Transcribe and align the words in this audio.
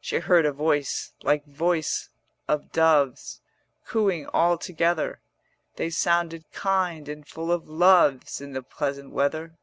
She 0.00 0.20
heard 0.20 0.46
a 0.46 0.52
voice 0.52 1.12
like 1.24 1.44
voice 1.44 2.08
of 2.46 2.70
doves 2.70 3.40
Cooing 3.86 4.28
all 4.28 4.56
together: 4.58 5.18
They 5.74 5.90
sounded 5.90 6.44
kind 6.52 7.08
and 7.08 7.26
full 7.26 7.50
of 7.50 7.66
loves 7.68 8.40
In 8.40 8.52
the 8.52 8.62
pleasant 8.62 9.10
weather. 9.10 9.56